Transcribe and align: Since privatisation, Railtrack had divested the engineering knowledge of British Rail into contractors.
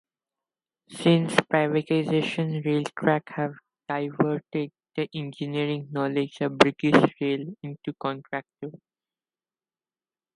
Since 0.89 1.35
privatisation, 1.41 2.63
Railtrack 2.65 3.21
had 3.27 3.51
divested 3.87 4.71
the 4.95 5.07
engineering 5.13 5.89
knowledge 5.91 6.41
of 6.41 6.57
British 6.57 7.13
Rail 7.21 7.53
into 7.61 7.93
contractors. 8.01 8.73